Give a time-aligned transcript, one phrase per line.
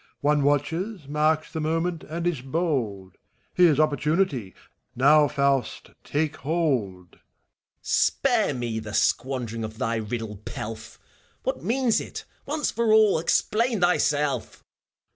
[0.21, 3.19] One watches, marks the moment, and is bold:
[3.53, 4.55] Here's opportunity
[4.97, 7.19] I^now, Faust, take hold!
[7.19, 8.03] FAUST.
[8.03, 11.05] Spare me the squandering of thy riddle pelf I
[11.43, 14.63] What means it, once for all f Explain thyself